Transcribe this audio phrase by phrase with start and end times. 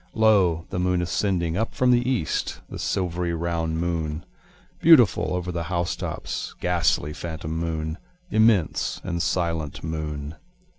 [0.15, 4.25] Lo, the moon ascending, Up from the east the silvery round moon,
[4.79, 7.99] Beautiful over the house tops, ghastly, phantom moon,
[8.31, 10.37] Immense and silent moon.